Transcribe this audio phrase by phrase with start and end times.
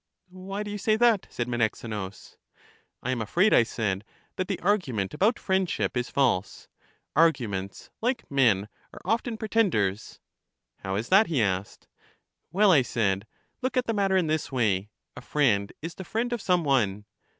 [0.31, 1.27] Why do you say that?
[1.29, 2.35] said Menexenus.
[3.03, 4.03] I am afraid, I said,
[4.35, 6.67] that the argument about friend ship is false:
[7.15, 10.19] arguments, like men, are often pre tenders.
[10.77, 11.27] How is that?
[11.27, 11.87] he asked.
[12.51, 13.27] Well, I said;
[13.61, 17.05] look at the matter in this way: a friend is the friend of some one.